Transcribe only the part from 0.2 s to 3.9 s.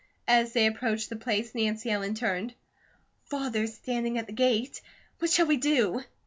As they approached the place Nancy Ellen turned. "Father's